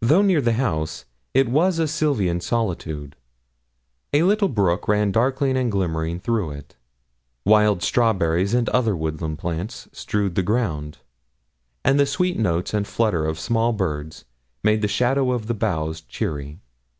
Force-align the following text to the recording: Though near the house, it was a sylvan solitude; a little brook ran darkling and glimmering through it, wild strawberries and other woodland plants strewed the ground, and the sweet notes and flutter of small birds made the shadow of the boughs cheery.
Though 0.00 0.22
near 0.22 0.40
the 0.40 0.54
house, 0.54 1.04
it 1.32 1.48
was 1.48 1.78
a 1.78 1.86
sylvan 1.86 2.40
solitude; 2.40 3.14
a 4.12 4.24
little 4.24 4.48
brook 4.48 4.88
ran 4.88 5.12
darkling 5.12 5.56
and 5.56 5.70
glimmering 5.70 6.18
through 6.18 6.50
it, 6.50 6.74
wild 7.44 7.80
strawberries 7.84 8.52
and 8.52 8.68
other 8.70 8.96
woodland 8.96 9.38
plants 9.38 9.86
strewed 9.92 10.34
the 10.34 10.42
ground, 10.42 10.98
and 11.84 12.00
the 12.00 12.04
sweet 12.06 12.36
notes 12.36 12.74
and 12.74 12.88
flutter 12.88 13.24
of 13.24 13.38
small 13.38 13.72
birds 13.72 14.24
made 14.64 14.82
the 14.82 14.88
shadow 14.88 15.30
of 15.30 15.46
the 15.46 15.54
boughs 15.54 16.00
cheery. 16.00 16.58